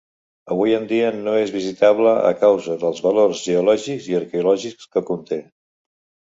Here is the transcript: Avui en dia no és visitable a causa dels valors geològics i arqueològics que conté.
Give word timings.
Avui 0.53 0.71
en 0.77 0.87
dia 0.91 1.11
no 1.27 1.35
és 1.41 1.53
visitable 1.57 2.15
a 2.31 2.33
causa 2.41 2.79
dels 2.85 3.03
valors 3.09 3.45
geològics 3.51 4.11
i 4.15 4.19
arqueològics 4.25 4.93
que 4.97 5.09
conté. 5.15 5.43